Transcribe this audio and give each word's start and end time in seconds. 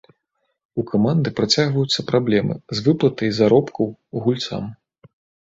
У 0.83 0.85
каманды 0.91 1.33
працягваюцца 1.39 2.05
праблемы 2.13 2.57
з 2.75 2.85
выплатай 2.89 3.29
заробкаў 3.41 3.85
гульцам. 4.27 4.65